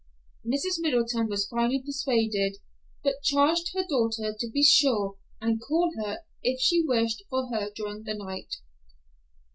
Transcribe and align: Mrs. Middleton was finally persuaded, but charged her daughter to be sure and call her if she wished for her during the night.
Mrs. 0.43 0.79
Middleton 0.79 1.27
was 1.29 1.45
finally 1.47 1.79
persuaded, 1.85 2.57
but 3.03 3.21
charged 3.21 3.75
her 3.75 3.83
daughter 3.87 4.33
to 4.39 4.49
be 4.49 4.63
sure 4.63 5.17
and 5.39 5.61
call 5.61 5.91
her 6.03 6.21
if 6.41 6.59
she 6.59 6.83
wished 6.83 7.21
for 7.29 7.49
her 7.49 7.69
during 7.75 8.01
the 8.01 8.15
night. 8.15 8.55